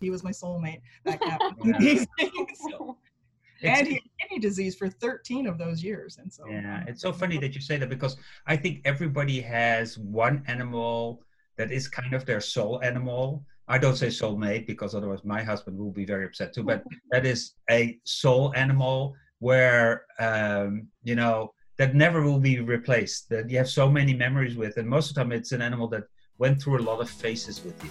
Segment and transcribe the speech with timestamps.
[0.00, 0.80] He was my soulmate.
[1.04, 1.40] That cat.
[1.78, 2.06] These.
[2.70, 2.96] So,
[3.62, 6.18] and he had kidney disease for 13 of those years.
[6.18, 9.96] And so yeah, it's so funny that you say that because I think everybody has
[9.98, 11.22] one animal
[11.56, 13.44] that is kind of their soul animal.
[13.68, 16.64] I don't say soulmate because otherwise my husband will be very upset too.
[16.64, 23.28] But that is a soul animal where um, you know that never will be replaced.
[23.30, 25.88] That you have so many memories with, and most of the time it's an animal
[25.88, 26.04] that
[26.38, 27.90] went through a lot of phases with you.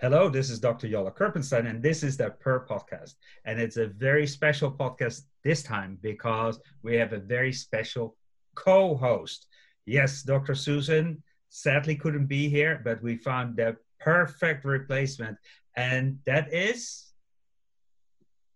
[0.00, 0.88] Hello, this is Dr.
[0.88, 3.16] Jolle Kirpensteijn, and this is the Purr Podcast.
[3.44, 8.16] And it's a very special podcast this time because we have a very special
[8.54, 9.46] co host.
[9.84, 10.54] Yes, Dr.
[10.54, 15.36] Susan sadly couldn't be here, but we found the perfect replacement
[15.76, 17.12] and that is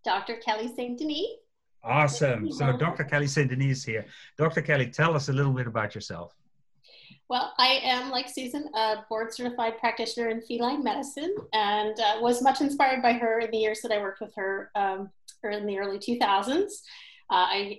[0.03, 0.37] Dr.
[0.37, 0.99] Kelly St.
[0.99, 1.27] Denis.
[1.83, 2.51] Awesome.
[2.51, 3.05] So Dr.
[3.05, 3.51] Kelly St.
[3.51, 4.07] Denis is here.
[4.39, 4.63] Dr.
[4.63, 6.35] Kelly, tell us a little bit about yourself.
[7.31, 12.43] Well, I am, like Susan, a board certified practitioner in feline medicine and uh, was
[12.43, 15.11] much inspired by her in the years that I worked with her um,
[15.43, 16.61] in the early 2000s.
[17.31, 17.79] Uh, I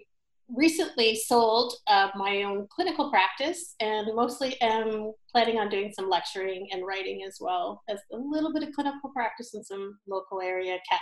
[0.50, 6.68] recently sold uh, my own clinical practice and mostly am planning on doing some lecturing
[6.72, 10.78] and writing as well as a little bit of clinical practice in some local area
[10.90, 11.02] cat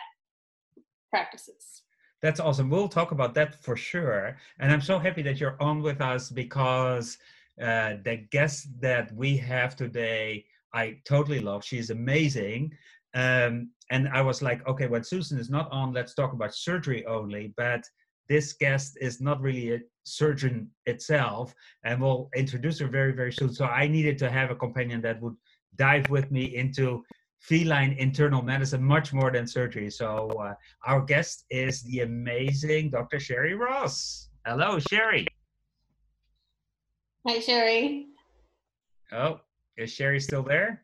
[1.10, 1.84] practices.
[2.22, 2.70] That's awesome.
[2.70, 4.38] We'll talk about that for sure.
[4.60, 7.18] And I'm so happy that you're on with us because
[7.62, 11.64] uh, the guest that we have today, I totally love.
[11.64, 12.72] She's amazing.
[13.14, 17.06] Um, and I was like, okay, when Susan is not on, let's talk about surgery
[17.06, 17.54] only.
[17.56, 17.84] But
[18.28, 23.54] this guest is not really a surgeon itself, and we'll introduce her very, very soon.
[23.54, 25.36] So I needed to have a companion that would
[25.76, 27.04] dive with me into
[27.40, 29.90] feline internal medicine much more than surgery.
[29.90, 30.54] So uh,
[30.86, 33.18] our guest is the amazing Dr.
[33.18, 34.30] Sheri Ross.
[34.46, 35.28] Hello, Sheri.
[37.26, 38.08] Hi, Sheri.
[39.14, 39.40] Oh,
[39.78, 40.82] is Sheri still there?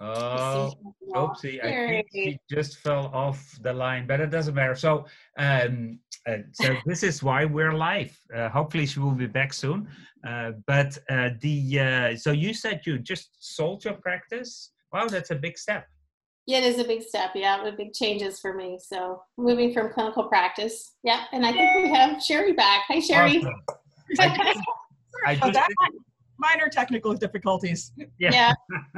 [0.00, 0.72] Oh,
[1.14, 1.62] oopsie!
[1.62, 4.74] I think she just fell off the line, but it doesn't matter.
[4.74, 5.04] So,
[5.36, 8.18] um, uh, so this is why we're live.
[8.34, 9.88] Uh, hopefully, she will be back soon.
[10.26, 14.70] Uh, but uh, the uh, so you said you just sold your practice.
[14.90, 15.86] Wow, that's a big step.
[16.46, 17.32] Yeah, it is a big step.
[17.34, 18.78] Yeah, with big changes for me.
[18.82, 20.94] So moving from clinical practice.
[21.04, 22.84] Yeah, and I think we have Sheri back.
[22.88, 23.36] Hi, Sheri.
[23.36, 23.81] Awesome.
[24.18, 24.60] I just,
[25.26, 25.70] I just,
[26.38, 27.92] minor technical difficulties.
[28.18, 28.30] Yeah.
[28.32, 28.52] yeah,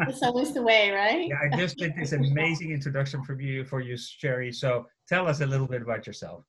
[0.08, 1.28] it's always the way, right?
[1.28, 4.54] Yeah, I just did this amazing introduction for you, for you, Sheri.
[4.54, 6.44] So tell us a little bit about yourself.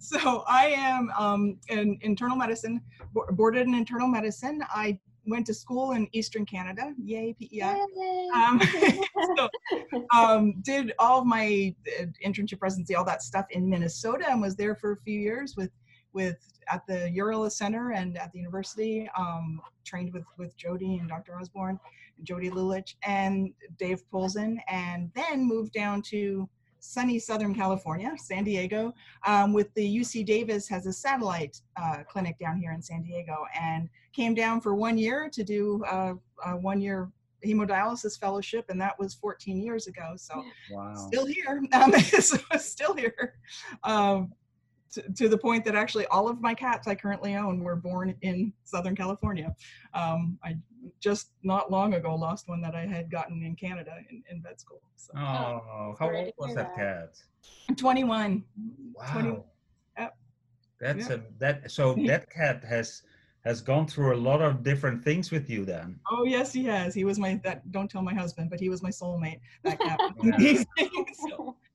[0.00, 2.80] So I am um, in internal medicine,
[3.30, 4.64] boarded in internal medicine.
[4.74, 6.92] I went to school in Eastern Canada.
[7.02, 7.80] Yay, PEI.
[8.34, 8.60] Um,
[9.36, 9.48] so,
[10.14, 14.56] um, did all of my uh, internship residency, all that stuff in Minnesota, and was
[14.56, 15.70] there for a few years with
[16.16, 16.38] with
[16.68, 21.38] at the Urolith Center and at the university, um, trained with, with Jody and Dr.
[21.38, 21.78] Osborne,
[22.24, 26.48] Jody Lulich, and Dave Polzin, and then moved down to
[26.80, 28.94] sunny Southern California, San Diego,
[29.26, 33.44] um, with the UC Davis has a satellite uh, clinic down here in San Diego,
[33.60, 36.14] and came down for one year to do uh,
[36.46, 37.10] a one year
[37.44, 40.14] hemodialysis fellowship, and that was 14 years ago.
[40.16, 40.94] So wow.
[40.94, 41.92] still here, um,
[42.58, 43.34] still here.
[43.84, 44.32] Um,
[45.14, 48.52] to, the point that actually all of my cats I currently own were born in
[48.64, 49.54] Southern California.
[49.94, 50.56] Um, I
[51.00, 54.60] just not long ago lost one that I had gotten in Canada in, in vet
[54.60, 54.80] school.
[54.96, 55.12] So.
[55.16, 57.16] Oh, how old was that, cat?
[57.76, 58.44] 21.
[58.94, 59.12] Wow.
[59.12, 59.38] 20,
[59.98, 60.16] yep.
[60.80, 61.18] That's yep.
[61.18, 63.02] a that so that cat has
[63.46, 66.00] has gone through a lot of different things with you then.
[66.10, 66.94] Oh yes, he has.
[66.94, 69.40] He was my that don't tell my husband, but he was my soulmate.
[69.62, 70.00] That cat.
[71.28, 71.56] so,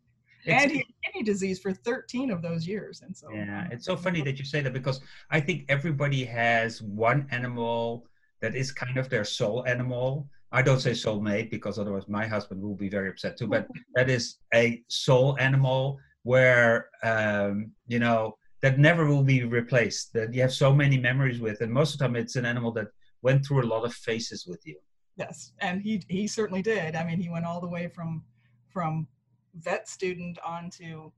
[0.47, 3.95] and he had kidney disease for 13 of those years and so yeah it's so
[3.95, 8.05] funny that you say that because i think everybody has one animal
[8.41, 10.27] that is kind of their soul animal.
[10.51, 14.09] I don't say soulmate because otherwise my husband will be very upset too but that
[14.09, 20.41] is a soul animal where um, you know that never will be replaced that you
[20.41, 22.87] have so many memories with and most of the time it's an animal that
[23.21, 24.75] went through a lot of phases with you.
[25.15, 26.95] Yes and he he certainly did.
[26.95, 28.23] I mean he went all the way from
[28.67, 29.07] from
[29.55, 31.11] vet student onto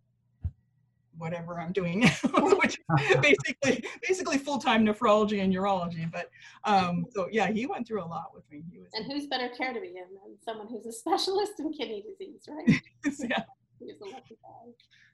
[1.17, 2.15] whatever I'm doing now,
[2.61, 2.79] which
[3.21, 6.11] basically basically full time nephrology and urology.
[6.11, 6.29] But
[6.65, 8.63] um, so yeah, he went through a lot with me.
[8.71, 11.71] He was, and who's better care to be in than someone who's a specialist in
[11.73, 12.81] kidney disease, right?
[13.19, 13.43] yeah.
[13.79, 14.71] He's a lucky guy.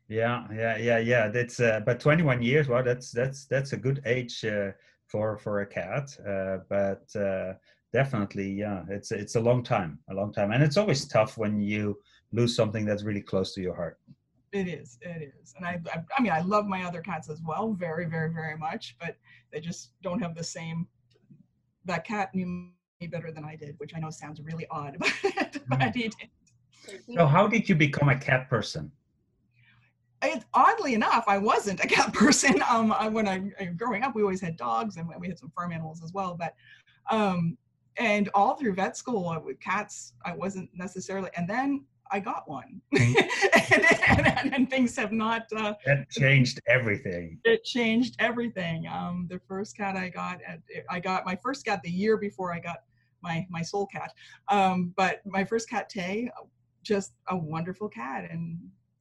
[0.08, 1.28] Yeah, yeah, yeah, yeah.
[1.28, 2.68] That's uh, but 21 years.
[2.68, 4.72] Well, that's that's that's a good age uh,
[5.08, 6.10] for for a cat.
[6.28, 7.54] Uh, but uh,
[7.94, 11.62] definitely, yeah, it's it's a long time, a long time, and it's always tough when
[11.62, 11.98] you
[12.32, 14.00] lose something that's really close to your heart.
[14.52, 17.40] It is, it is, and I, I, I mean, I love my other cats as
[17.46, 19.16] well, very, very, very much, but
[19.52, 20.88] they just don't have the same.
[21.86, 22.48] That cat knew
[23.00, 26.16] me better than I did, which I know sounds really odd, but, but he did.
[27.14, 28.92] So, how did you become a cat person?
[30.24, 32.62] it, oddly enough, I wasn't a cat person.
[32.70, 33.40] Um, I, when I
[33.78, 36.36] growing up, we always had dogs and we had some farm animals as well.
[36.38, 36.56] But
[37.10, 37.58] um,
[37.98, 41.30] and all through vet school with cats, I wasn't necessarily.
[41.36, 43.16] And then I got one, and,
[44.08, 45.44] and, and, things have not.
[45.56, 47.40] Uh, that changed everything.
[47.44, 48.88] It changed everything.
[48.88, 50.60] Um, the first cat I got, at,
[50.90, 52.78] I got my first cat the year before I got
[53.22, 54.14] my my soul cat.
[54.50, 56.30] Um, but my first cat, Tay,
[56.84, 58.58] just a wonderful cat, and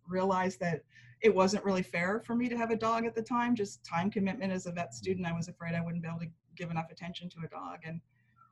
[0.06, 0.82] realized that
[1.22, 3.54] it wasn't really fair for me to have a dog at the time.
[3.54, 6.30] Just time commitment as a vet student, I was afraid I wouldn't be able to
[6.56, 8.00] give enough attention to a dog, and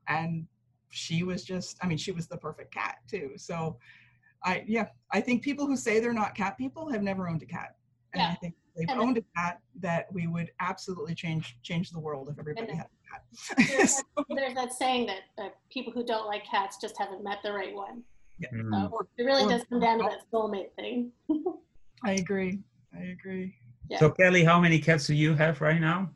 [0.08, 0.47] and
[0.91, 3.32] she was just, I mean, she was the perfect cat too.
[3.37, 3.79] So
[4.46, 7.46] I yeah, I think people who say they're not cat people have never owned a
[7.46, 7.75] cat.
[8.14, 8.31] And yeah.
[8.31, 12.28] I think they've and owned a cat that we would absolutely change change the world
[12.31, 13.69] if everybody had a cat.
[13.69, 17.38] There's, so, there's that saying that uh, people who don't like cats just haven't met
[17.43, 18.02] the right one.
[18.38, 18.48] Yeah.
[18.54, 18.90] Mm.
[18.90, 21.10] So it really or, does come down to that soulmate thing.
[22.04, 22.60] I agree.
[22.96, 23.54] I agree.
[23.90, 23.98] Yeah.
[23.98, 26.10] So Kelly, how many cats do you have right now?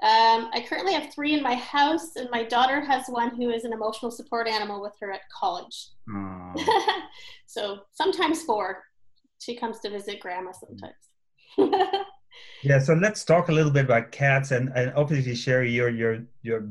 [0.00, 3.64] Um, I currently have three in my house, and my daughter has one who is
[3.64, 5.88] an emotional support animal with her at college.
[7.46, 8.84] so sometimes four.
[9.40, 12.04] She comes to visit grandma sometimes.
[12.62, 16.24] yeah, so let's talk a little bit about cats, and, and obviously, Sherry, you're you're
[16.42, 16.68] you're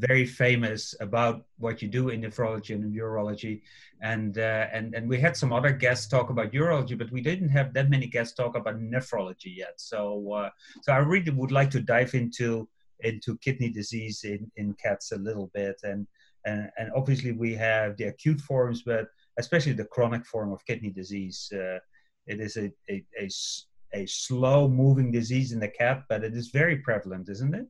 [0.00, 3.62] very famous about what you do in nephrology and urology,
[4.02, 7.50] and uh, and and we had some other guests talk about urology, but we didn't
[7.50, 9.74] have that many guests talk about nephrology yet.
[9.76, 10.50] So uh,
[10.82, 12.68] so I really would like to dive into
[13.00, 16.06] into kidney disease in in cats a little bit, and
[16.44, 19.06] and and obviously we have the acute forms, but
[19.38, 21.50] especially the chronic form of kidney disease.
[21.52, 21.78] Uh,
[22.26, 23.28] it is a, a, a,
[23.92, 27.66] a slow moving disease in the cat, but it is very prevalent, isn't it?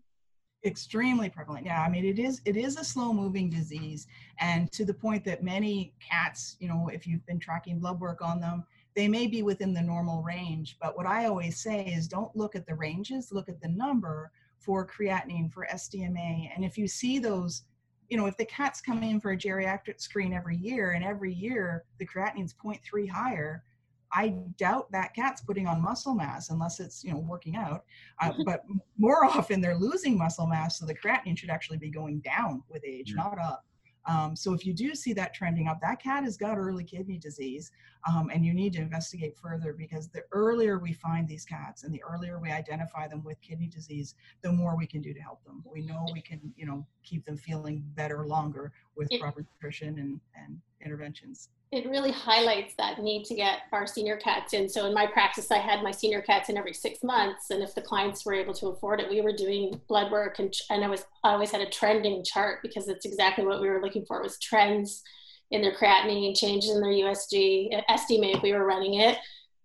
[0.64, 1.64] Extremely prevalent.
[1.64, 4.06] Yeah i mean it is it is a slow moving disease
[4.38, 8.20] and to the point that many cats you know if you've been tracking blood work
[8.20, 8.64] on them
[8.94, 12.54] they may be within the normal range but what i always say is don't look
[12.54, 17.18] at the ranges look at the number for creatinine for sdma and if you see
[17.18, 17.62] those
[18.10, 21.32] you know if the cat's coming in for a geriatric screen every year and every
[21.32, 23.64] year the creatinine's 0.3 higher
[24.12, 27.84] I doubt that cat's putting on muscle mass unless it's you know working out.
[28.20, 28.62] Uh, but
[28.98, 32.84] more often they're losing muscle mass, so the creatinine should actually be going down with
[32.84, 33.64] age, not up.
[34.06, 37.18] Um, so if you do see that trending up, that cat has got early kidney
[37.18, 37.70] disease,
[38.08, 41.92] um, and you need to investigate further because the earlier we find these cats and
[41.92, 45.44] the earlier we identify them with kidney disease, the more we can do to help
[45.44, 45.62] them.
[45.70, 50.20] We know we can, you know, keep them feeling better longer with proper nutrition and,
[50.34, 54.68] and interventions it really highlights that need to get our senior cats in.
[54.68, 57.74] So in my practice, I had my senior cats in every six months, and if
[57.76, 60.88] the clients were able to afford it, we were doing blood work, and and I
[60.88, 64.18] was I always had a trending chart because it's exactly what we were looking for
[64.18, 65.04] It was trends
[65.50, 69.18] in their creatinine, changes in their USG, estimate if we were running it.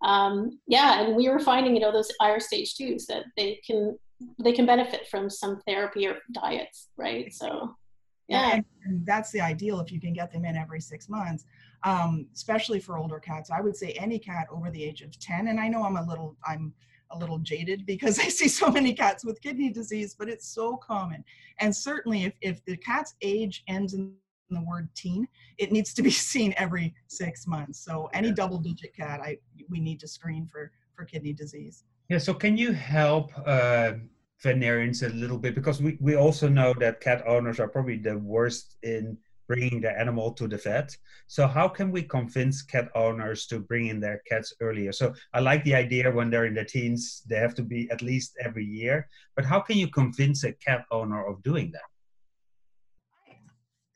[0.04, 3.98] Um, yeah, and we were finding you know those IRIS stage twos that they can
[4.42, 7.34] they can benefit from some therapy or diets, right?
[7.34, 7.76] So
[8.28, 11.46] yeah, and that's the ideal if you can get them in every six months
[11.86, 13.52] um, especially for older cats.
[13.52, 15.48] I would say any cat over the age of 10.
[15.48, 16.74] And I know I'm a little, I'm
[17.12, 20.78] a little jaded because I see so many cats with kidney disease, but it's so
[20.78, 21.24] common.
[21.60, 24.14] And certainly if, if the cat's age ends in
[24.50, 27.80] the word teen, it needs to be seen every six months.
[27.80, 29.38] So any double digit cat, I,
[29.70, 31.84] we need to screen for, for kidney disease.
[32.10, 33.94] Yeah, so can you help uh,
[34.42, 35.56] veterinarians a little bit?
[35.56, 40.00] Because we, we also know that cat owners are probably the worst in bringing the
[40.00, 40.96] animal to the vet.
[41.28, 44.92] So how can we convince cat owners to bring in their cats earlier?
[44.92, 48.02] So I like the idea when they're in their teens, they have to be at
[48.02, 49.08] least every year.
[49.36, 51.90] But how can you convince a cat owner of doing that?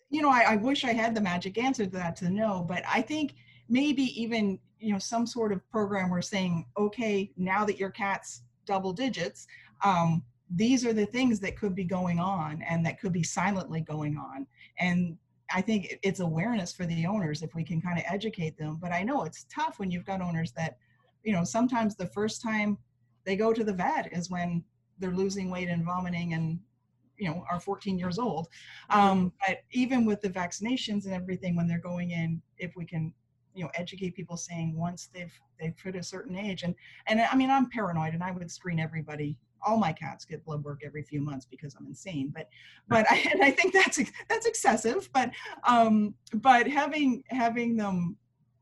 [0.09, 2.83] You know, I, I wish I had the magic answer to that to know, but
[2.87, 3.35] I think
[3.67, 8.41] maybe even you know some sort of program where saying, okay, now that your cat's
[8.65, 9.45] double digits,
[9.83, 13.81] um, these are the things that could be going on and that could be silently
[13.81, 14.47] going on
[14.79, 15.17] and
[15.53, 18.77] I think it's awareness for the owners if we can kind of educate them.
[18.79, 20.77] But I know it's tough when you've got owners that,
[21.23, 22.77] you know, sometimes the first time
[23.25, 24.63] they go to the vet is when
[24.99, 26.59] they're losing weight and vomiting and,
[27.19, 28.47] you know, are 14 years old.
[28.89, 33.13] Um, but even with the vaccinations and everything, when they're going in, if we can,
[33.55, 36.75] you know educate people saying once they've they've hit a certain age and
[37.07, 39.35] and i mean i'm paranoid and i would screen everybody
[39.65, 42.47] all my cats get blood work every few months because i'm insane but
[42.87, 43.99] but i and i think that's
[44.29, 45.31] that's excessive but
[45.67, 48.15] um but having having them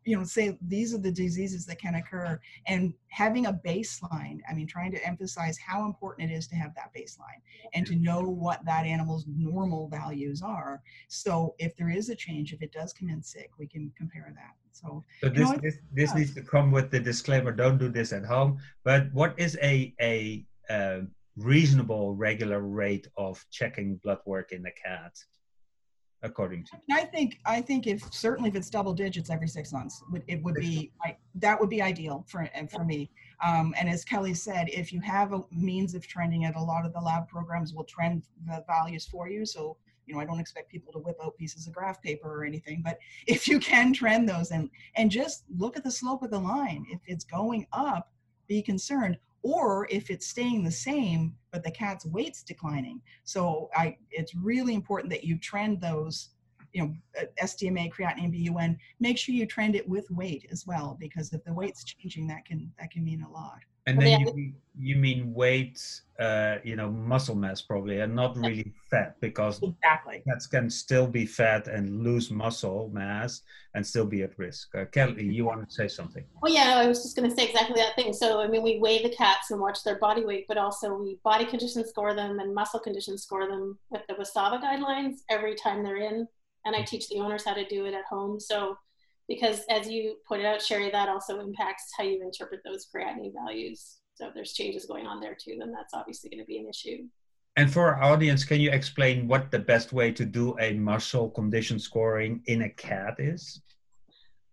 [0.08, 2.40] you know say these are the diseases that can occur.
[2.66, 6.74] And having a baseline i mean trying to emphasize how important it is to have
[6.76, 7.42] that baseline
[7.74, 10.82] and to know what that animal's normal values are.
[11.10, 14.34] So if there is a change if it does come in sick we can compare
[14.34, 14.56] that.
[14.72, 18.14] So, so this know, this, this needs to come with the disclaimer don't do this
[18.14, 18.60] at home.
[18.84, 21.02] But what is a a, a
[21.36, 25.14] reasonable regular rate of checking blood work in the cat
[26.24, 30.04] according to I think I think if certainly if it's double digits every six months,
[30.28, 30.92] it would be
[31.36, 33.10] that would be ideal for and for me.
[33.44, 36.86] Um, and as Kelly said, if you have a means of trending it, a lot
[36.86, 39.46] of the lab programs will trend the values for you.
[39.46, 42.46] So you know I don't expect people to whip out pieces of graph paper or
[42.46, 42.98] anything, but
[43.28, 46.86] if you can trend those and and just look at the slope of the line.
[46.90, 48.12] If it's going up,
[48.48, 53.02] be concerned or if it's staying the same but the cat's weight's declining.
[53.24, 56.30] So i it's really important that you trend those
[56.74, 60.98] you know uh, sdma creatinine bun make sure you trend it with weight as well
[61.00, 64.54] because if the weight's changing that can that can mean a lot and then you,
[64.80, 65.82] you mean weight,
[66.20, 71.08] uh, you know, muscle mass probably, and not really fat, because exactly cats can still
[71.08, 73.42] be fat and lose muscle mass
[73.74, 74.76] and still be at risk.
[74.76, 76.24] Uh, Kelly, you want to say something?
[76.42, 78.14] Well, yeah, I was just going to say exactly that thing.
[78.14, 81.20] So, I mean, we weigh the cats and watch their body weight, but also we
[81.24, 85.84] body condition score them and muscle condition score them with the WSAVA guidelines every time
[85.84, 86.28] they're in.
[86.66, 88.40] And I teach the owners how to do it at home.
[88.40, 88.78] So
[89.28, 93.98] because as you pointed out, Sheri, that also impacts how you interpret those creatinine values.
[94.16, 96.68] So if there's changes going on there too, then that's obviously going to be an
[96.68, 97.04] issue.
[97.56, 101.30] And for our audience, can you explain what the best way to do a muscle
[101.32, 103.62] condition scoring in a cat is?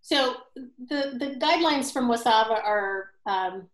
[0.01, 3.69] So the, the guidelines from WSAVA are um,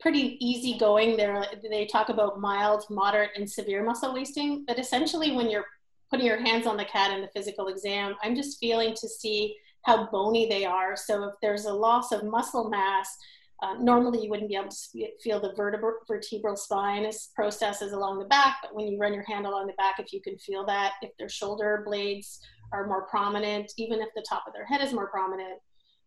[0.00, 1.16] pretty easygoing.
[1.16, 4.64] They're, they talk about mild, moderate, and severe muscle wasting.
[4.66, 5.66] But essentially, when you're
[6.10, 9.56] putting your hands on the cat in the physical exam, I'm just feeling to see
[9.84, 10.96] how bony they are.
[10.96, 13.16] So if there's a loss of muscle mass,
[13.62, 18.24] uh, normally you wouldn't be able to feel the vertebral, vertebral spinous processes along the
[18.26, 20.94] back, but when you run your hand along the back, if you can feel that,
[21.02, 22.40] if their shoulder blades
[22.72, 25.60] are more prominent, even if the top of their head is more prominent,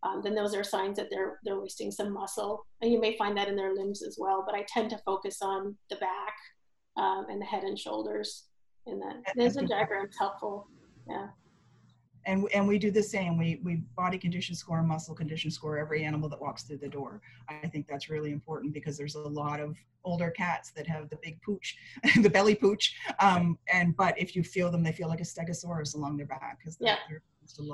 [0.04, 2.68] um, then those are signs that they're they're wasting some muscle.
[2.82, 4.44] And you may find that in their limbs as well.
[4.46, 6.36] But I tend to focus on the back
[6.98, 8.44] um, and the head and shoulders.
[8.86, 10.68] And that there's a diagram helpful.
[11.10, 11.30] Yeah
[12.28, 13.38] and and we do the same.
[13.38, 17.22] We we body condition score muscle condition score every animal that walks through the door.
[17.50, 21.18] I think that's really important because there's a lot of older cats that have the
[21.24, 21.76] big pooch
[22.22, 22.96] the belly pooch.
[23.20, 26.60] Um, and but if you feel them they feel like a stegosaurus along their back
[26.60, 26.98] because yeah.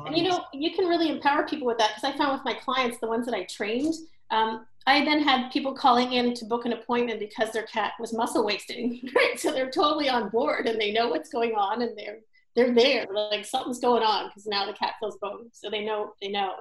[0.05, 2.53] and you know you can really empower people with that because i found with my
[2.53, 3.95] clients the ones that i trained
[4.33, 8.13] um, I then had people calling in to book an appointment because their cat was
[8.13, 9.39] muscle wasting, right?
[9.39, 12.19] So they're totally on board and they know what's going on and they're
[12.55, 13.07] they're there.
[13.11, 15.49] Like something's going on because now the cat feels bone.
[15.51, 16.53] So they know, they know.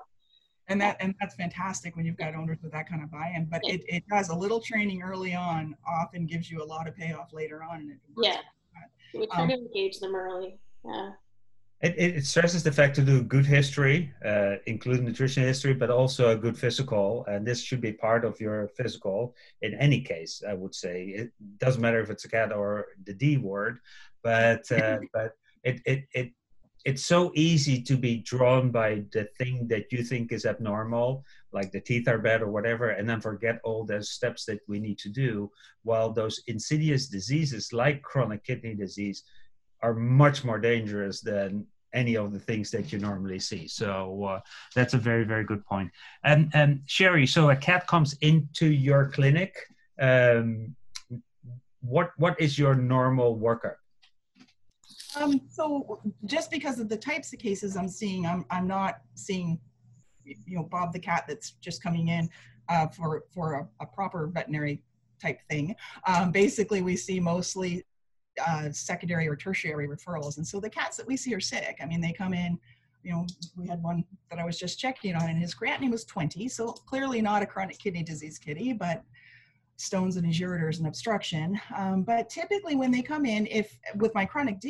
[0.68, 3.46] And that and that's fantastic when you've got owners with that kind of buy-in.
[3.50, 6.96] But it, it does a little training early on often gives you a lot of
[6.96, 7.98] payoff later on.
[8.18, 8.38] yeah.
[9.14, 10.58] We try um, to engage them early.
[10.84, 11.10] Yeah.
[11.82, 16.30] It, it, stresses the fact to do good history, uh, including nutrition history, but also
[16.30, 17.26] a good physical.
[17.26, 21.06] And this should be part of your physical in any case, I would say.
[21.06, 23.80] It doesn't matter if it's a cat or the D word,
[24.22, 25.32] but uh, but
[25.64, 26.32] it it it
[26.84, 31.70] it's so easy to be drawn by the thing that you think is abnormal, like
[31.70, 34.98] the teeth are bad or whatever, and then forget all those steps that we need
[34.98, 35.50] to do.
[35.84, 39.22] While those insidious diseases like chronic kidney disease
[39.80, 43.68] are much more dangerous than any of the things that you normally see.
[43.68, 44.40] So uh,
[44.74, 45.90] that's a very, very good point.
[46.24, 49.54] And, and Sheri, so a cat comes into your clinic.
[50.00, 50.74] Um,
[51.80, 53.74] what what is your normal workup?
[55.16, 59.58] Um, so just because of the types of cases I'm seeing, I'm, I'm not seeing,
[60.24, 62.28] you know, Bob the cat that's just coming in
[62.68, 64.82] uh, for, for a, a, proper veterinary
[65.20, 65.74] type thing.
[66.06, 67.84] Um, basically, we see mostly
[68.46, 70.36] uh, secondary or tertiary referrals.
[70.36, 71.78] And so the cats that we see are sick.
[71.82, 72.58] I mean, they come in,
[73.02, 73.26] you know,
[73.56, 76.48] we had one that I was just checking on and his creatinine was 20.
[76.48, 79.02] So clearly not a chronic kidney disease kitty, but
[79.76, 81.60] stones and his ureters and obstruction.
[81.76, 84.60] Um, but typically when they come in, if with my chronic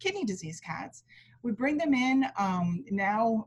[0.00, 1.04] kidney disease cats.
[1.42, 3.46] We bring them in um, now.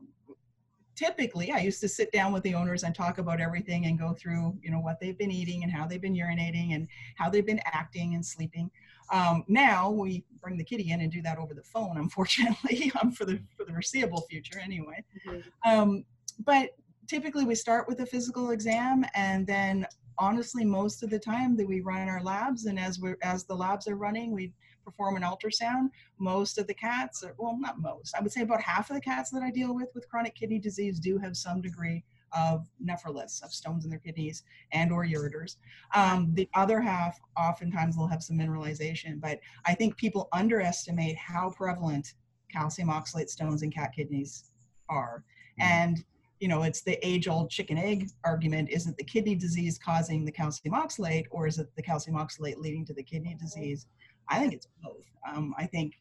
[0.96, 4.14] Typically, I used to sit down with the owners and talk about everything and go
[4.14, 7.46] through, you know, what they've been eating and how they've been urinating and how they've
[7.46, 8.68] been acting and sleeping.
[9.12, 13.12] Um, now we bring the kitty in and do that over the phone, unfortunately, um,
[13.12, 15.04] for the for the foreseeable future, anyway.
[15.24, 15.70] Mm-hmm.
[15.70, 16.04] Um,
[16.44, 16.70] but
[17.08, 19.86] typically we start with a physical exam and then
[20.18, 23.54] honestly most of the time that we run our labs and as we're as the
[23.54, 24.52] labs are running we
[24.90, 28.60] perform an ultrasound most of the cats are, well not most i would say about
[28.60, 31.60] half of the cats that i deal with with chronic kidney disease do have some
[31.60, 32.02] degree
[32.32, 34.42] of nephrolithiasis of stones in their kidneys
[34.72, 35.56] and or ureters
[35.94, 41.50] um, the other half oftentimes will have some mineralization but i think people underestimate how
[41.50, 42.14] prevalent
[42.50, 44.50] calcium oxalate stones in cat kidneys
[44.88, 45.24] are
[45.58, 45.70] mm-hmm.
[45.70, 46.04] and
[46.40, 48.70] you know, it's the age old chicken egg argument.
[48.70, 52.58] Is it the kidney disease causing the calcium oxalate or is it the calcium oxalate
[52.58, 53.86] leading to the kidney disease?
[54.28, 55.04] I think it's both.
[55.28, 55.94] Um, I think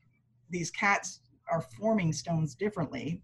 [0.50, 3.22] these cats are forming stones differently.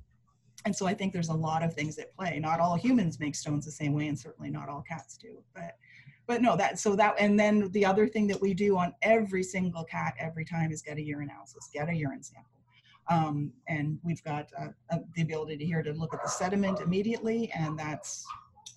[0.65, 2.39] And so I think there's a lot of things at play.
[2.39, 5.43] Not all humans make stones the same way, and certainly not all cats do.
[5.53, 5.75] But
[6.25, 9.43] but no, that so that and then the other thing that we do on every
[9.43, 12.49] single cat every time is get a urinalysis, get a urine sample.
[13.09, 16.79] Um, and we've got uh, uh, the ability to here to look at the sediment
[16.79, 18.25] immediately, and that's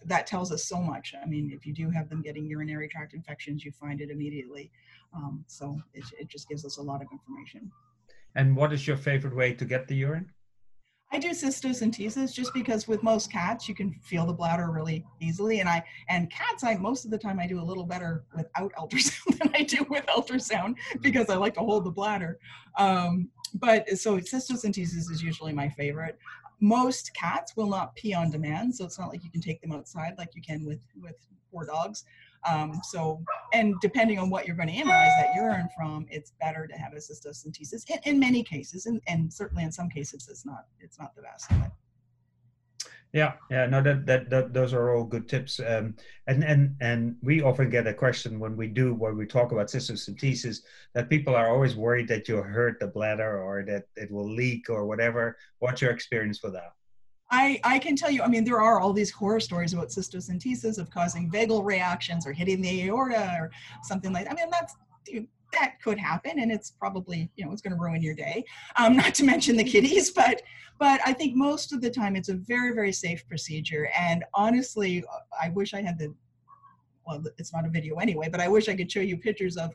[0.04, 1.14] that tells us so much.
[1.20, 4.70] I mean, if you do have them getting urinary tract infections, you find it immediately.
[5.14, 7.70] Um, so it, it just gives us a lot of information.
[8.34, 10.30] And what is your favorite way to get the urine?
[11.12, 15.60] I do cystocentesis just because with most cats you can feel the bladder really easily,
[15.60, 18.72] and I and cats I most of the time I do a little better without
[18.78, 22.38] ultrasound than I do with ultrasound because I like to hold the bladder.
[22.76, 26.18] Um, but so cystocentesis is usually my favorite.
[26.60, 29.72] Most cats will not pee on demand, so it's not like you can take them
[29.72, 31.16] outside like you can with with
[31.52, 32.04] poor dogs.
[32.48, 33.22] Um, so,
[33.52, 36.92] and depending on what you're going to analyze that urine from, it's better to have
[36.92, 40.98] a cystocentesis in, in many cases, and, and certainly in some cases, it's not it's
[40.98, 41.46] not the best.
[41.50, 41.72] But.
[43.16, 45.58] Yeah, yeah, no, that, that that those are all good tips.
[45.58, 45.94] Um,
[46.26, 49.68] and and and we often get a question when we do when we talk about
[49.68, 50.58] cystocentesis
[50.92, 54.68] that people are always worried that you hurt the bladder or that it will leak
[54.68, 55.38] or whatever.
[55.60, 56.72] What's your experience with that?
[57.30, 60.76] I, I can tell you, I mean, there are all these horror stories about cystocentesis
[60.78, 63.50] of causing vagal reactions or hitting the aorta or
[63.82, 64.32] something like that.
[64.32, 64.74] I mean, that's,
[65.52, 68.44] that could happen and it's probably, you know, it's going to ruin your day.
[68.78, 70.42] Um, not to mention the kiddies, but,
[70.78, 73.88] but I think most of the time it's a very, very safe procedure.
[73.98, 75.04] And honestly,
[75.40, 76.14] I wish I had the,
[77.06, 79.70] well, it's not a video anyway, but I wish I could show you pictures of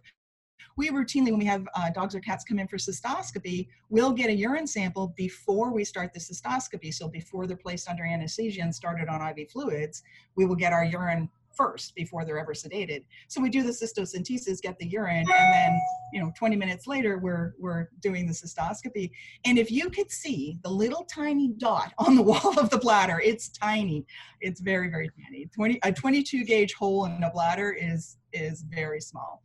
[0.77, 4.29] we routinely, when we have uh, dogs or cats come in for cystoscopy, we'll get
[4.29, 6.93] a urine sample before we start the cystoscopy.
[6.93, 10.01] So before they're placed under anesthesia and started on IV fluids,
[10.35, 13.03] we will get our urine first before they're ever sedated.
[13.27, 15.79] So we do the cystocentesis, get the urine, and then
[16.13, 19.11] you know 20 minutes later we're we're doing the cystoscopy.
[19.45, 23.21] And if you could see the little tiny dot on the wall of the bladder,
[23.23, 24.05] it's tiny.
[24.41, 25.47] It's very very tiny.
[25.55, 29.41] 20 a 22 gauge hole in a bladder is is very small.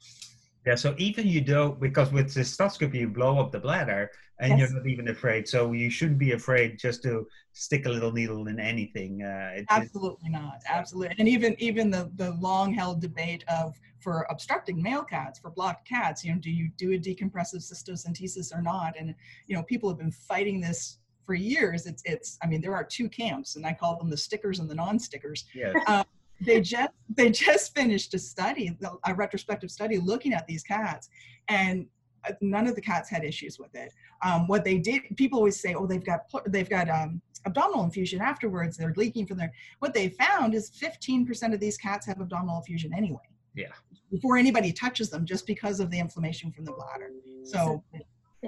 [0.66, 4.58] Yeah, so even you don't, because with cystoscopy, you blow up the bladder and yes.
[4.58, 5.46] you're not even afraid.
[5.46, 9.22] So you shouldn't be afraid just to stick a little needle in anything.
[9.22, 10.62] Uh, it, Absolutely not.
[10.68, 11.14] Absolutely.
[11.20, 15.88] And even even the, the long held debate of for obstructing male cats, for blocked
[15.88, 18.94] cats, you know, do you do a decompressive cystocentesis or not?
[18.98, 19.14] And,
[19.46, 21.86] you know, people have been fighting this for years.
[21.86, 24.68] It's, it's, I mean, there are two camps and I call them the stickers and
[24.68, 25.44] the non-stickers.
[25.54, 25.76] Yes.
[25.86, 26.04] Um,
[26.40, 31.08] they just they just finished a study, a retrospective study looking at these cats,
[31.48, 31.86] and
[32.28, 33.92] uh, none of the cats had issues with it.
[34.22, 38.20] Um, what they did, people always say, oh, they've got they've got um, abdominal effusion
[38.20, 38.76] afterwards.
[38.76, 39.52] They're leaking from there.
[39.78, 43.20] What they found is 15% of these cats have abdominal effusion anyway.
[43.54, 43.68] Yeah.
[44.10, 47.10] Before anybody touches them, just because of the inflammation from the bladder.
[47.44, 47.82] So.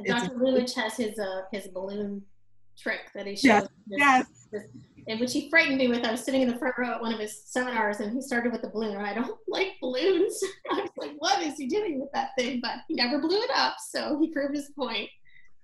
[0.07, 0.37] Dr.
[0.37, 2.23] Lulich has his uh, his balloon
[2.79, 3.67] trick that he shows.
[3.89, 4.27] Yes.
[4.53, 4.63] yes
[5.09, 6.05] and which he frightened me with.
[6.05, 8.53] I was sitting in the front row at one of his seminars, and he started
[8.53, 8.97] with the balloon.
[8.97, 10.39] I don't like balloons.
[10.71, 13.51] I was like, "What is he doing with that thing?" But he never blew it
[13.55, 15.09] up, so he proved his point.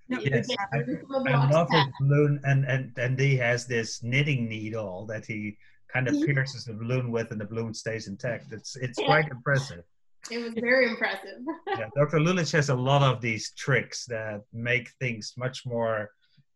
[0.09, 5.25] yes, I, I love his balloon, and and and he has this knitting needle that
[5.25, 5.57] he
[5.93, 8.51] kind of pierces the balloon with, and the balloon stays intact.
[8.51, 9.05] It's it's yeah.
[9.05, 9.83] quite impressive.
[10.31, 11.39] It was very impressive.
[11.67, 12.17] yeah, Dr.
[12.17, 16.09] Lulich has a lot of these tricks that make things much more,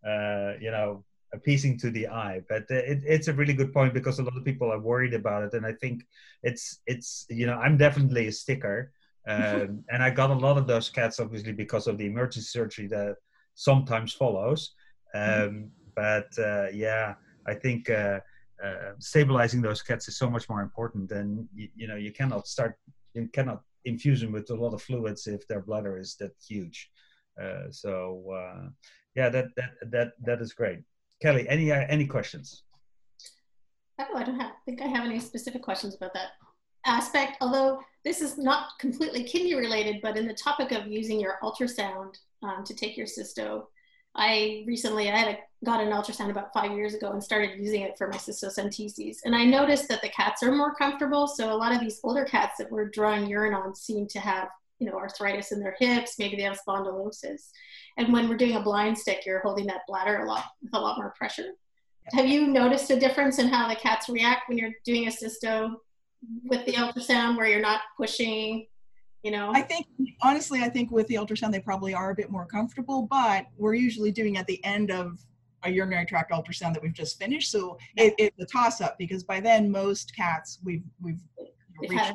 [0.04, 3.94] uh, you know, appeasing to the eye but uh, it, it's a really good point
[3.94, 6.06] because a lot of people are worried about it and i think
[6.44, 8.92] it's it's you know i'm definitely a sticker
[9.28, 12.88] um, and i got a lot of those cats obviously because of the emergency surgery
[12.88, 13.15] that
[13.54, 14.74] sometimes follows
[15.13, 17.13] um, but uh, yeah
[17.46, 18.20] i think uh,
[18.63, 22.48] uh, stabilizing those cats is so much more important and you, you know you cannot
[22.48, 22.78] start
[23.13, 26.89] you cannot infuse them with a lot of fluids if their bladder is that huge
[27.42, 28.68] uh, so uh,
[29.15, 30.80] yeah that that that that is great
[31.21, 32.63] Kelly, any uh, any questions?
[33.99, 36.29] Oh, I don't have, think I have any specific questions about that
[36.86, 37.38] aspect.
[37.41, 42.15] Although this is not completely kidney related, but in the topic of using your ultrasound
[42.41, 43.65] um, to take your cysto,
[44.15, 47.82] I recently I had a, got an ultrasound about five years ago and started using
[47.82, 51.27] it for my cystocentesis, and I noticed that the cats are more comfortable.
[51.27, 54.47] So a lot of these older cats that we're drawing urine on seem to have
[54.80, 57.50] you know arthritis in their hips, maybe they have spondylosis,
[57.98, 60.80] and when we're doing a blind stick, you're holding that bladder a lot with a
[60.80, 61.52] lot more pressure.
[62.12, 65.76] Have you noticed a difference in how the cats react when you're doing a cysto
[66.46, 68.65] with the ultrasound, where you're not pushing
[69.24, 69.52] you know?
[69.54, 69.86] I think
[70.22, 73.74] honestly i think with the ultrasound they probably are a bit more comfortable but we're
[73.74, 75.20] usually doing at the end of
[75.63, 77.52] a urinary tract ultrasound that we've just finished.
[77.52, 81.22] So it, it's a toss up because by then most cats we've we've
[81.88, 82.13] reached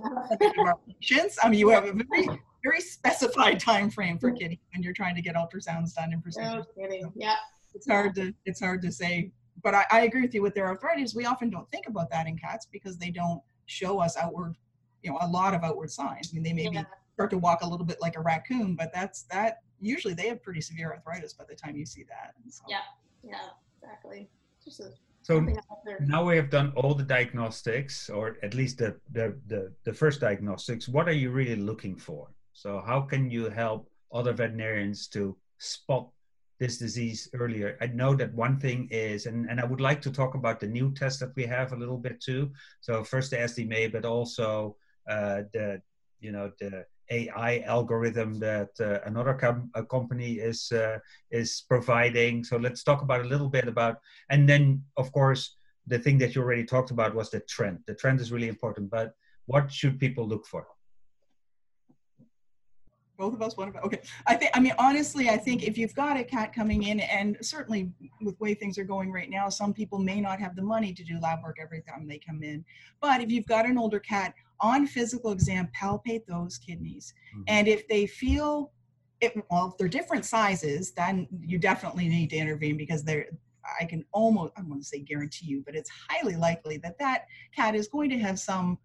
[0.59, 2.29] our patients i mean you have a very
[2.65, 6.23] very specified time frame for kitty when you're trying to get ultrasounds done in oh,
[6.23, 7.13] procedures no kidding.
[7.15, 7.37] yeah
[7.75, 9.31] it's hard to it's hard to say
[9.63, 12.27] but I, I agree with you with their arthritis we often don't think about that
[12.27, 14.57] in cats because they don't show us outward
[15.05, 16.31] you know a lot of outward signs.
[16.33, 16.85] I mean, they maybe yeah.
[17.13, 19.59] start to walk a little bit like a raccoon, but that's that.
[19.81, 22.33] Usually, they have pretty severe arthritis by the time you see that.
[22.49, 22.65] So.
[22.69, 22.79] Yeah,
[23.23, 23.37] yeah,
[23.83, 24.29] exactly.
[24.65, 24.89] Just a,
[25.23, 25.47] so
[26.01, 30.21] now we have done all the diagnostics, or at least the, the the the first
[30.21, 30.89] diagnostics.
[30.89, 32.29] What are you really looking for?
[32.55, 36.09] So how can you help other veterinarians to spot
[36.59, 37.77] this disease earlier.
[37.81, 40.67] I know that one thing is, and, and I would like to talk about the
[40.67, 42.53] new test that we have a little bit too.
[42.81, 44.77] So first the SDMA, but also
[45.09, 45.83] uh, the
[46.21, 50.99] you know the AI algorithm that uh, another com- company is uh,
[51.31, 52.45] is providing.
[52.45, 53.99] So let's talk about a little bit about,
[54.31, 57.81] and then of course the thing that you already talked about was the trend.
[57.87, 59.13] The trend is really important, but
[59.47, 60.67] what should people look for?
[63.17, 64.01] Both of us want to okay.
[64.27, 67.37] I think i mean honestly i think if you've got a cat coming in and
[67.41, 70.93] certainly with way things are going right now some people may not have the money
[70.93, 72.65] to do lab work every time they come in.
[73.01, 77.13] But if you've got an older cat on physical exam palpate those kidneys.
[77.35, 77.43] Mm-hmm.
[77.49, 78.73] and if they feel
[79.21, 83.27] it well if they're different sizes then you definitely need to intervene because they're
[83.81, 87.27] I can almost, I want to say guarantee you, but it's highly likely that that
[87.57, 88.79] cat is going to have some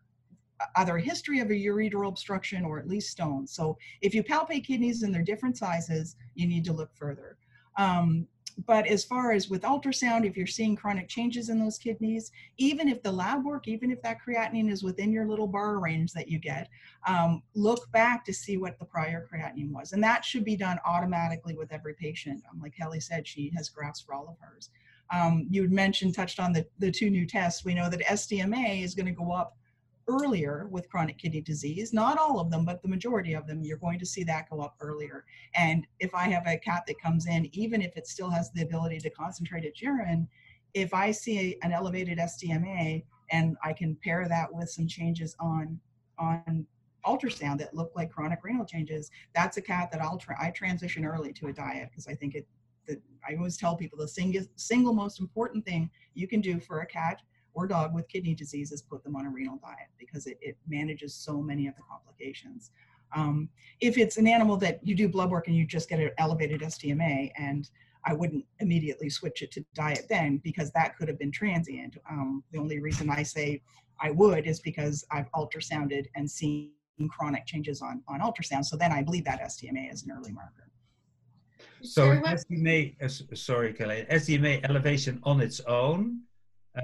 [0.77, 3.51] either a history of a ureteral obstruction or at least stones.
[3.53, 7.37] So if you palpate kidneys and they're different sizes, you need to look further.
[7.77, 8.27] Um,
[8.65, 12.89] but as far as with ultrasound, if you're seeing chronic changes in those kidneys, even
[12.89, 16.27] if the lab work, even if that creatinine is within your little bar range that
[16.27, 16.67] you get,
[17.07, 19.93] um, look back to see what the prior creatinine was.
[19.93, 22.43] And that should be done automatically with every patient.
[22.51, 24.69] Um, like Kelly said, she has graphs for all of hers.
[25.11, 27.65] Um, you mentioned, touched on the, the two new tests.
[27.65, 29.55] We know that SDMA is going to go up
[30.09, 31.93] earlier with chronic kidney disease.
[31.93, 34.61] Not all of them, but the majority of them, you're going to see that go
[34.61, 35.23] up earlier.
[35.55, 38.63] And if I have a cat that comes in, even if it still has the
[38.63, 40.27] ability to concentrate its urine,
[40.73, 45.79] if I see an elevated SDMA and I can pair that with some changes on
[46.17, 46.65] on
[47.05, 50.35] ultrasound that look like chronic renal changes, that's a cat that I'll try.
[50.39, 52.47] I transition early to a diet because I think it.
[52.87, 56.79] The, I always tell people the single single most important thing you can do for
[56.79, 57.21] a cat
[57.53, 60.57] or dog with kidney disease is put them on a renal diet because it, it
[60.67, 62.71] manages so many of the complications.
[63.15, 63.49] Um,
[63.81, 66.61] if it's an animal that you do blood work and you just get an elevated
[66.61, 67.69] SDMA, and
[68.05, 71.97] I wouldn't immediately switch it to diet then because that could have been transient.
[72.09, 73.61] Um, the only reason I say
[73.99, 76.71] I would is because I've ultrasounded and seen
[77.09, 78.65] chronic changes on, on ultrasound.
[78.65, 80.69] So then I believe that SDMA is an early marker.
[81.81, 86.21] So SDMA, uh, sorry, Kelly, SDMA elevation on its own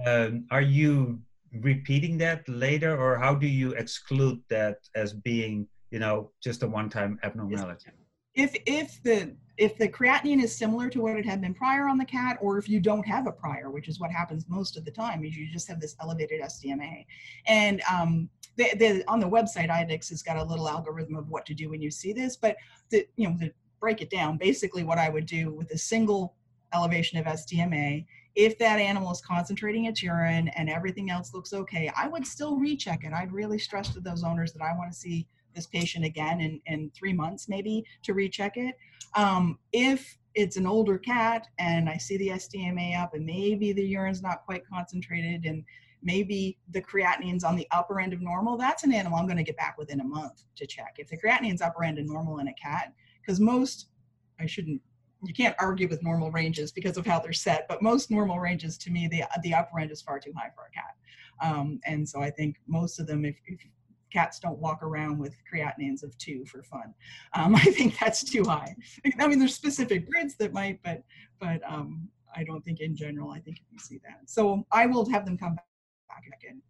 [0.06, 1.20] um, are you
[1.62, 6.68] repeating that later, or how do you exclude that as being, you know, just a
[6.68, 7.92] one-time abnormality?
[8.34, 11.98] If if the if the creatinine is similar to what it had been prior on
[11.98, 14.84] the cat, or if you don't have a prior, which is what happens most of
[14.84, 17.06] the time, is you just have this elevated SDMA.
[17.48, 21.46] And um, the, the, on the website, IDEXX has got a little algorithm of what
[21.46, 22.36] to do when you see this.
[22.36, 22.58] But
[22.90, 26.36] the, you know, to break it down, basically what I would do with a single
[26.74, 31.91] elevation of SDMA if that animal is concentrating its urine and everything else looks okay,
[31.95, 33.13] I would still recheck it.
[33.13, 36.60] I'd really stress to those owners that I want to see this patient again in,
[36.65, 38.76] in three months maybe to recheck it.
[39.15, 43.84] Um, if it's an older cat and I see the SDMA up and maybe the
[43.84, 45.63] urine's not quite concentrated and
[46.04, 49.43] maybe the creatinine's on the upper end of normal, that's an animal I'm going to
[49.43, 50.95] get back within a month to check.
[50.98, 53.88] If the creatinine's upper end of normal in a cat, because most,
[54.39, 54.82] I shouldn't
[55.28, 58.78] you can't argue with normal ranges because of how they're set, but most normal ranges
[58.80, 60.96] to me, the, the upper end is far too high for a cat.
[61.44, 63.60] Um, and so I think most of them, if, if,
[64.14, 66.94] cats don't walk around with creatinines of two for fun,
[67.34, 68.74] um, I think that's too high.
[69.20, 71.04] I mean, there's specific breeds that might, but,
[71.40, 74.30] but um, I don't think in general, I think you see that.
[74.30, 76.62] So I will have them come back again.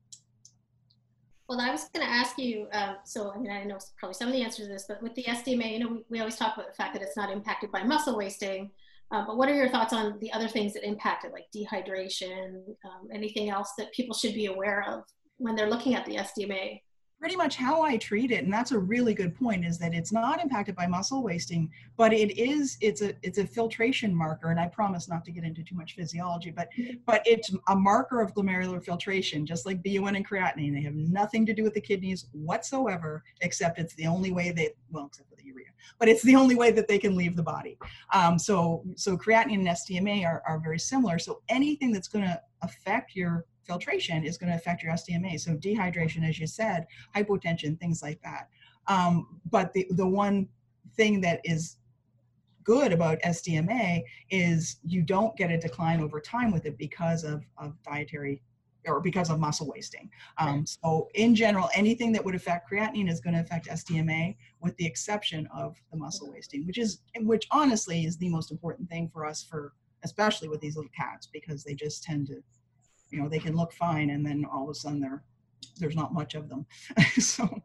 [1.48, 2.68] Well, I was going to ask you.
[2.74, 5.14] Uh, so, I mean, I know probably some of the answers to this, but with
[5.14, 7.72] the SDMA, you know, we, we always talk about the fact that it's not impacted
[7.72, 8.72] by muscle wasting.
[9.12, 12.56] Uh, but what are your thoughts on the other things that impact it, like dehydration,
[12.84, 15.04] um, anything else that people should be aware of
[15.38, 16.82] when they're looking at the SDMA?
[17.20, 20.12] Pretty much how I treat it, and that's a really good point, is that it's
[20.12, 24.60] not impacted by muscle wasting, but it is it's a it's a filtration marker, and
[24.60, 26.70] I promise not to get into too much physiology, but
[27.06, 30.74] but it's a marker of glomerular filtration, just like BUN and creatinine.
[30.74, 34.74] They have nothing to do with the kidneys whatsoever, except it's the only way they
[34.92, 37.44] well, except for the urea, but it's the only way that they can leave the
[37.44, 37.78] body.
[38.14, 41.18] Um, so so creatinine and SDMA are, are very similar.
[41.18, 45.40] So anything that's going to affect your filtration is going to affect your SDMA.
[45.40, 48.50] So dehydration, as you said, hypotension, things like that.
[48.88, 50.48] Um, but the, the one
[50.96, 51.78] thing that is
[52.64, 57.44] good about SDMA is you don't get a decline over time with it because of,
[57.58, 58.42] of dietary
[58.88, 60.10] or because of muscle wasting.
[60.38, 64.76] Um, so in general, anything that would affect creatinine is going to affect SDMA with
[64.78, 69.10] the exception of the muscle wasting, which is, which honestly is the most important thing
[69.12, 69.74] for us for,
[70.04, 72.44] especially with these little cats, because they just tend to
[73.12, 75.24] you know they can look fine and then all of a sudden there
[75.78, 76.66] there's not much of them
[77.20, 77.62] so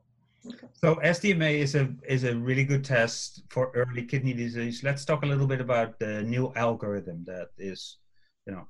[0.73, 4.83] so SDMA is a is a really good test for early kidney disease.
[4.83, 7.99] Let's talk a little bit about the new algorithm that is,
[8.47, 8.67] you know,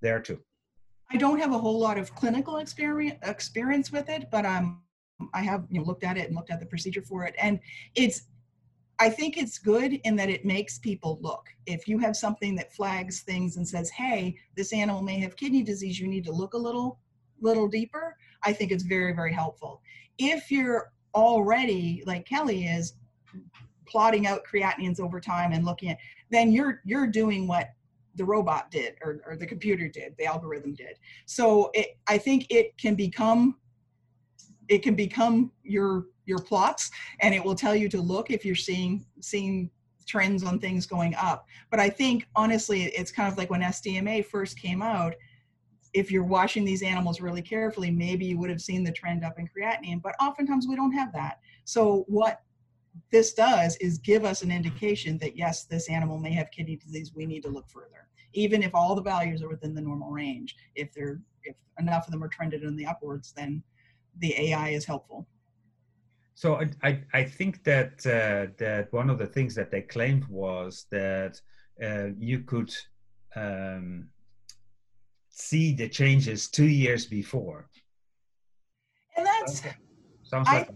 [0.00, 0.40] there too.
[1.10, 4.82] I don't have a whole lot of clinical experience experience with it, but um,
[5.34, 7.60] I have you know looked at it and looked at the procedure for it, and
[7.94, 8.22] it's
[9.00, 11.48] I think it's good in that it makes people look.
[11.66, 15.62] If you have something that flags things and says, "Hey, this animal may have kidney
[15.62, 15.98] disease.
[15.98, 17.00] You need to look a little
[17.40, 19.82] little deeper." I think it's very very helpful.
[20.18, 22.94] If you're already like Kelly is
[23.86, 25.98] plotting out creatinines over time and looking at
[26.30, 27.70] then you're you're doing what
[28.16, 32.46] the robot did or, or the computer did the algorithm did so it, i think
[32.50, 33.56] it can become
[34.68, 38.54] it can become your your plots and it will tell you to look if you're
[38.54, 39.70] seeing seeing
[40.06, 41.46] trends on things going up.
[41.70, 45.14] But i think honestly it's kind of like when sdma first came out
[45.94, 49.38] if you're watching these animals really carefully maybe you would have seen the trend up
[49.38, 51.38] in creatinine but oftentimes we don't have that.
[51.64, 52.42] So what
[53.10, 57.12] this does is give us an indication that yes this animal may have kidney disease.
[57.14, 58.08] We need to look further.
[58.34, 62.12] Even if all the values are within the normal range if they're if enough of
[62.12, 63.62] them are trended in the upwards then
[64.18, 65.26] the ai is helpful
[66.34, 70.24] so I, I, I think that uh, that one of the things that they claimed
[70.26, 71.40] was that
[71.82, 72.74] uh, you could
[73.36, 74.08] um,
[75.28, 77.68] see the changes two years before.
[79.16, 79.62] And that's
[80.24, 80.70] sounds I, like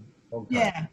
[0.49, 0.87] yeah.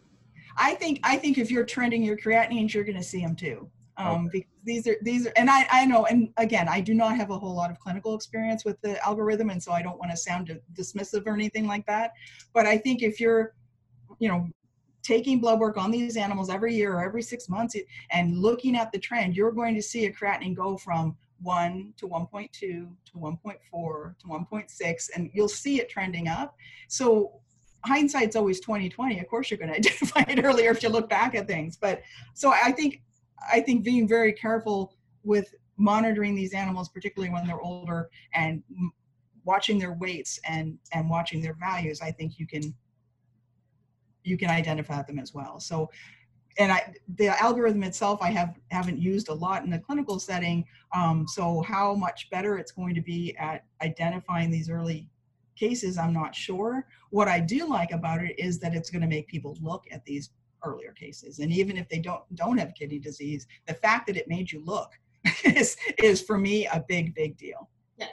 [0.57, 3.69] I think I think if you're trending your creatinines, you're going to see them too.
[3.97, 4.29] Um, okay.
[4.31, 7.29] Because these are these are, and I I know, and again, I do not have
[7.29, 10.17] a whole lot of clinical experience with the algorithm, and so I don't want to
[10.17, 12.13] sound dismissive or anything like that.
[12.53, 13.53] But I think if you're
[14.19, 14.47] you know
[15.03, 17.75] taking blood work on these animals every year or every six months
[18.11, 22.07] and looking at the trend you're going to see a creatinine go from 1 to
[22.07, 26.55] 1.2 to 1.4 to 1.6 and you'll see it trending up.
[26.87, 27.39] So
[27.85, 31.35] hindsight's always 2020 of course you're going to identify it earlier if you look back
[31.35, 32.01] at things but
[32.33, 33.03] so i think
[33.51, 38.63] i think being very careful with monitoring these animals particularly when they're older and
[39.43, 42.73] watching their weights and and watching their values i think you can
[44.25, 45.59] you can identify them as well.
[45.59, 45.89] So,
[46.57, 50.65] and I, the algorithm itself, I have haven't used a lot in the clinical setting.
[50.93, 55.07] Um, so how much better it's going to be at identifying these early
[55.55, 56.85] cases, I'm not sure.
[57.09, 60.03] What I do like about it is that it's going to make people look at
[60.05, 60.31] these
[60.63, 64.27] earlier cases, and even if they don't don't have kidney disease, the fact that it
[64.27, 64.91] made you look
[65.43, 67.69] is is for me a big big deal.
[67.97, 68.07] Yeah.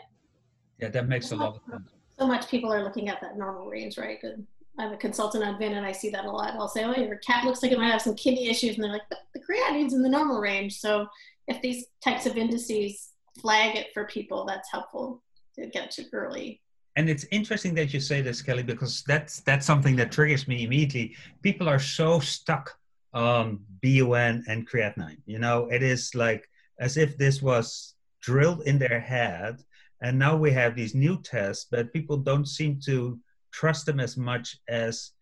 [0.79, 1.91] Yeah, that makes a lot of sense.
[2.19, 4.21] So much people are looking at that normal range, right?
[4.21, 4.47] Good.
[4.79, 6.55] I'm a consultant on VIN and I see that a lot.
[6.55, 8.77] I'll say, oh, your cat looks like it might have some kidney issues.
[8.77, 9.03] And they're like,
[9.35, 10.79] the creatinine's in the normal range.
[10.79, 11.07] So
[11.47, 15.23] if these types of indices flag it for people, that's helpful
[15.57, 16.61] to get you early.
[16.97, 20.65] And it's interesting that you say this, Kelly, because that's that's something that triggers me
[20.65, 21.17] immediately.
[21.43, 22.77] People are so stuck
[23.15, 25.19] um, on BUN and creatinine.
[25.27, 29.63] You know, it is like as if this was drilled in their head.
[30.03, 33.19] And now we have these new tests, but people don't seem to
[33.53, 35.13] trust them as much as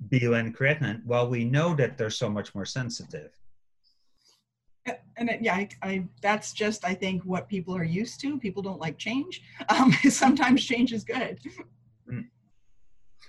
[0.00, 3.30] BUN creatinine while we know that they're so much more sensitive.
[5.16, 8.38] And it, yeah, I, I, that's just I think what people are used to.
[8.38, 9.42] People don't like change.
[9.68, 11.38] Um, sometimes change is good.
[12.12, 12.26] Mm.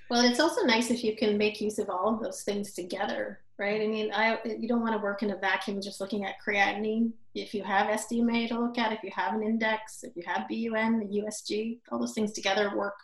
[0.09, 3.39] Well, it's also nice if you can make use of all of those things together,
[3.57, 3.81] right?
[3.81, 7.11] I mean, I you don't want to work in a vacuum just looking at creatinine.
[7.35, 10.49] If you have SDMA to look at, if you have an index, if you have
[10.49, 12.95] BUN, the USG, all those things together work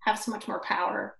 [0.00, 1.16] have so much more power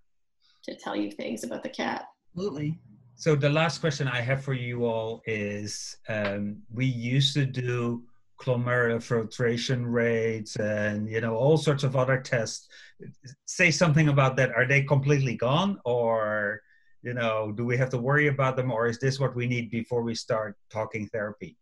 [0.65, 2.07] to tell you things about the cat.
[2.35, 2.79] Absolutely.
[3.17, 8.05] So the last question I have for you all is: um, We used to do
[8.41, 12.69] glomerular filtration rates and you know all sorts of other tests.
[13.45, 14.53] Say something about that.
[14.53, 16.63] Are they completely gone, or
[17.03, 19.71] you know, do we have to worry about them, or is this what we need
[19.71, 21.57] before we start talking therapy?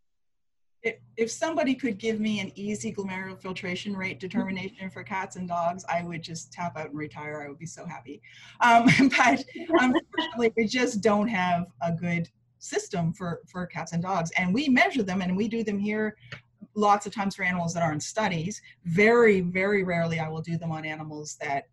[1.16, 5.84] If somebody could give me an easy glomerular filtration rate determination for cats and dogs,
[5.88, 7.42] I would just tap out and retire.
[7.42, 8.20] I would be so happy.
[8.60, 8.84] Um,
[9.16, 14.30] but unfortunately, we just don't have a good system for, for cats and dogs.
[14.38, 16.16] And we measure them and we do them here
[16.74, 18.60] lots of times for animals that are in studies.
[18.84, 21.68] Very, very rarely I will do them on animals that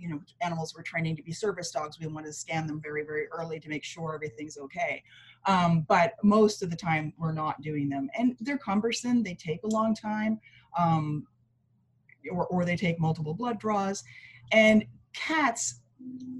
[0.00, 3.04] you know animals we're training to be service dogs we want to scan them very
[3.04, 5.02] very early to make sure everything's okay
[5.46, 8.08] um, but most of the time we're not doing them.
[8.18, 9.22] And they're cumbersome.
[9.22, 10.40] They take a long time
[10.78, 11.26] um,
[12.30, 14.04] or, or they take multiple blood draws.
[14.52, 15.80] And cats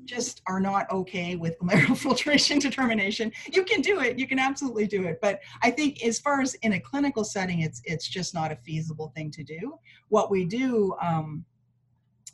[0.05, 3.33] just are not okay with glomerular filtration determination.
[3.53, 4.19] You can do it.
[4.19, 5.19] You can absolutely do it.
[5.21, 8.57] But i think as far as in a clinical setting it's it's just not a
[8.57, 9.79] feasible thing to do.
[10.09, 11.45] What we do um,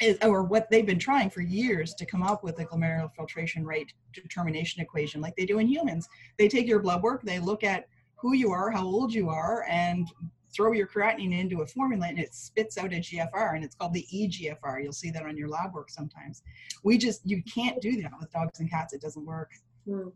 [0.01, 3.65] is, or what they've been trying for years to come up with a glomerular filtration
[3.65, 6.09] rate determination equation like they do in humans.
[6.39, 9.65] They take your blood work, they look at who you are, how old you are,
[9.69, 10.09] and
[10.55, 13.93] throw your creatinine into a formula and it spits out a GFR and it's called
[13.93, 14.83] the eGFR.
[14.83, 16.43] You'll see that on your lab work sometimes.
[16.85, 18.93] We just, you can't do that with dogs and cats.
[18.93, 19.51] It doesn't work.
[19.89, 20.13] Mm.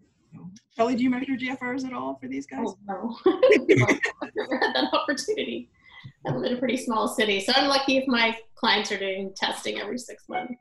[0.76, 2.66] Kelly, do you measure GFRs at all for these guys?
[2.66, 3.16] Oh, no.
[4.22, 5.70] I've never had that opportunity.
[6.26, 9.32] I live in a pretty small city, so I'm lucky if my clients are doing
[9.36, 10.54] testing every six months.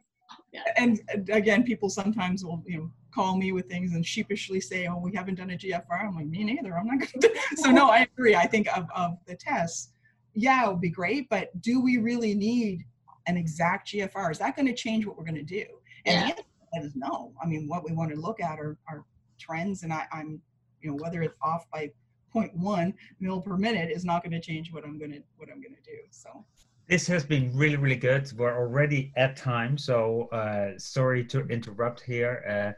[0.54, 0.62] Yeah.
[0.78, 4.98] And again, people sometimes will you know call me with things and sheepishly say, "Oh,
[4.98, 6.78] we haven't done a GFR." I'm like, "Me neither.
[6.78, 8.36] I'm not going to." So no, I agree.
[8.36, 9.91] I think of of the tests,
[10.34, 12.86] yeah, it would be great, but do we really need
[13.26, 14.32] an exact GFR?
[14.32, 15.65] Is that going to change what we're going to do?
[16.06, 16.36] And yeah.
[16.36, 16.43] the
[16.76, 17.34] answer is no.
[17.41, 19.04] I mean, what we want to look at are, are
[19.39, 20.39] trends, and I, I'm,
[20.82, 21.91] you know, whether it's off by
[22.38, 25.62] 0.1 mil per minute is not going to change what I'm going to what I'm
[25.62, 25.97] going to do.
[26.12, 26.45] So
[26.88, 28.32] this has been really really good.
[28.38, 32.43] We're already at time, so uh, sorry to interrupt here.
[32.47, 32.73] Uh,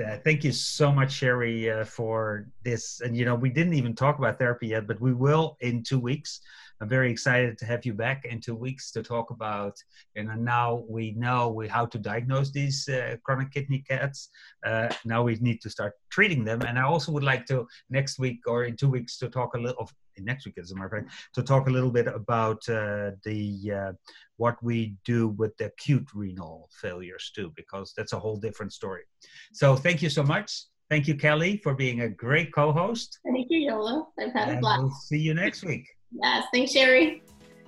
[0.00, 3.02] uh, thank you so much, Sheri, uh, for this.
[3.02, 5.98] And you know, we didn't even talk about therapy yet, but we will in two
[5.98, 6.40] weeks.
[6.82, 9.76] I'm very excited to have you back in two weeks to talk about.
[10.16, 14.30] And now we know we, how to diagnose these uh, chronic kidney cats.
[14.66, 16.62] Uh, now we need to start treating them.
[16.62, 19.58] And I also would like to next week or in two weeks to talk a
[19.58, 19.88] little.
[20.18, 23.72] Next week, as a matter of fact, to talk a little bit about uh, the
[23.74, 23.92] uh,
[24.36, 29.04] what we do with the acute renal failures too, because that's a whole different story.
[29.52, 30.64] So thank you so much.
[30.90, 33.20] Thank you, Kelly, for being a great co-host.
[33.24, 34.08] Thank you, Jolle.
[34.20, 34.82] I've had and a blast.
[34.82, 35.86] We'll see you next week.
[36.14, 37.22] Yes, thanks, Sheri.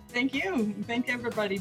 [0.08, 0.74] Thank you.
[0.86, 1.60] Thank everybody.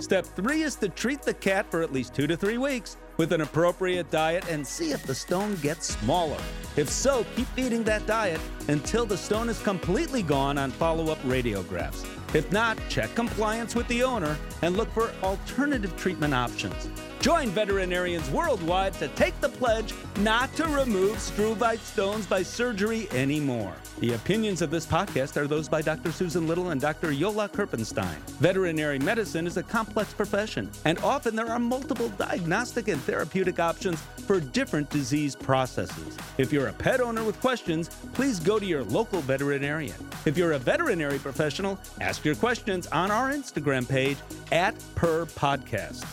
[0.00, 3.32] Step three is to treat the cat for at least two to three weeks with
[3.32, 6.38] an appropriate diet and see if the stone gets smaller.
[6.76, 11.20] If so, keep feeding that diet until the stone is completely gone on follow up
[11.22, 12.06] radiographs.
[12.32, 16.88] If not, check compliance with the owner and look for alternative treatment options.
[17.18, 23.72] Join veterinarians worldwide to take the pledge not to remove struvite stones by surgery anymore.
[24.00, 26.10] The opinions of this podcast are those by Dr.
[26.10, 27.12] Susan Little and Dr.
[27.12, 28.18] Jolle Kirpensteijn.
[28.40, 34.00] Veterinary medicine is a complex profession, and often there are multiple diagnostic and therapeutic options
[34.26, 36.16] for different disease processes.
[36.36, 39.94] If you're a pet owner with questions, please go to your local veterinarian.
[40.26, 44.16] If you're a veterinary professional, ask your questions on our Instagram page
[44.50, 46.04] at Purr Podcast.